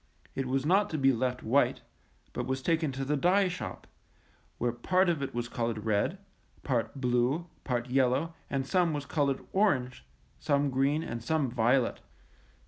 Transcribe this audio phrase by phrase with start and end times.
[0.33, 1.81] It was not to be left white,
[2.33, 3.85] but was taken to the dye shop,
[4.57, 6.17] where part of it was colored red,
[6.63, 10.03] part blue, part yellow, and some was colored orange,
[10.39, 11.99] some green, and some violet.